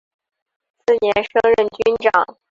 [0.87, 2.37] 次年升任军长。